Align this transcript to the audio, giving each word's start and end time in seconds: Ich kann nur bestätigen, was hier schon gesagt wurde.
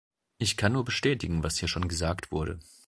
Ich 0.39 0.57
kann 0.57 0.71
nur 0.71 0.83
bestätigen, 0.83 1.43
was 1.43 1.59
hier 1.59 1.67
schon 1.67 1.87
gesagt 1.87 2.31
wurde. 2.31 2.57